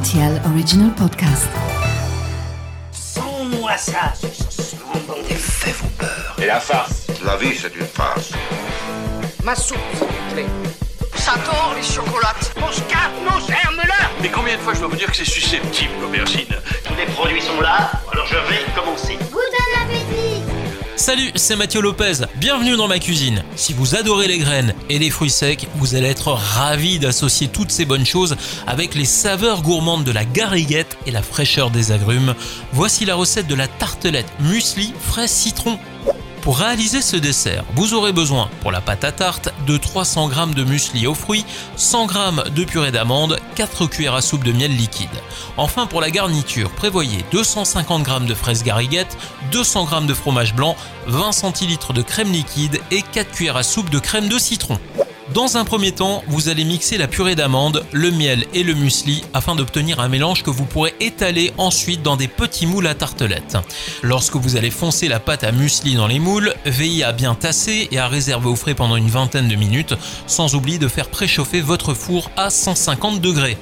[0.00, 1.48] RTL Original Podcast.
[2.90, 4.14] Sans-moi ça,
[4.48, 6.36] ce moment des faits vos peurs.
[6.38, 8.30] Et la farce La vie, c'est une farce.
[9.44, 10.46] Ma soupe, s'il vous plaît.
[11.16, 12.54] Ça tord les chocolates.
[12.58, 15.92] Mon scarpe, nos germes-là Mais combien de fois je dois vous dire que c'est susceptible,
[16.00, 16.54] l'aubergine?
[16.84, 18.89] Tous les produits sont là, alors je vais commencer.
[21.10, 22.24] Salut, c'est Mathieu Lopez.
[22.36, 23.42] Bienvenue dans ma cuisine.
[23.56, 27.72] Si vous adorez les graines et les fruits secs, vous allez être ravi d'associer toutes
[27.72, 28.36] ces bonnes choses
[28.68, 32.36] avec les saveurs gourmandes de la gariguette et la fraîcheur des agrumes.
[32.72, 35.80] Voici la recette de la tartelette muesli fraise citron.
[36.42, 40.54] Pour réaliser ce dessert, vous aurez besoin pour la pâte à tarte de 300 g
[40.54, 41.44] de muesli aux fruits,
[41.76, 42.14] 100 g
[42.54, 45.08] de purée d'amande, 4 cuillères à soupe de miel liquide.
[45.58, 49.18] Enfin pour la garniture, prévoyez 250 g de fraises gariguettes,
[49.52, 50.76] 200 g de fromage blanc,
[51.08, 54.78] 20 centilitres de crème liquide et 4 cuillères à soupe de crème de citron.
[55.34, 59.22] Dans un premier temps, vous allez mixer la purée d'amande, le miel et le muesli
[59.32, 63.56] afin d'obtenir un mélange que vous pourrez étaler ensuite dans des petits moules à tartelettes.
[64.02, 67.86] Lorsque vous allez foncer la pâte à muesli dans les moules, veillez à bien tasser
[67.92, 69.94] et à réserver au frais pendant une vingtaine de minutes,
[70.26, 73.56] sans oublier de faire préchauffer votre four à 150 degrés.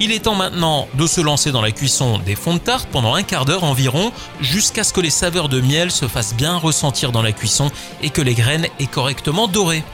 [0.00, 3.14] Il est temps maintenant de se lancer dans la cuisson des fonds de tarte pendant
[3.14, 7.12] un quart d'heure environ, jusqu'à ce que les saveurs de miel se fassent bien ressentir
[7.12, 7.70] dans la cuisson
[8.02, 9.84] et que les graines aient correctement doré.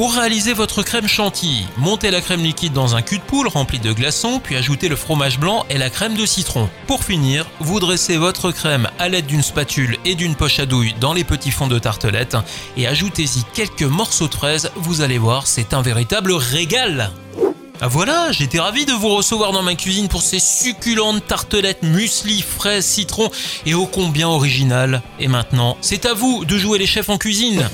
[0.00, 3.78] Pour réaliser votre crème chantilly, montez la crème liquide dans un cul de poule rempli
[3.78, 6.70] de glaçons, puis ajoutez le fromage blanc et la crème de citron.
[6.86, 10.94] Pour finir, vous dressez votre crème à l'aide d'une spatule et d'une poche à douille
[11.02, 12.38] dans les petits fonds de tartelette
[12.78, 17.10] et ajoutez-y quelques morceaux de fraises, vous allez voir, c'est un véritable régal.
[17.82, 22.40] Ah voilà, j'étais ravi de vous recevoir dans ma cuisine pour ces succulentes tartelettes muesli,
[22.40, 23.30] fraises, citron
[23.66, 25.02] et ô combien originales.
[25.18, 27.68] Et maintenant, c'est à vous de jouer les chefs en cuisine.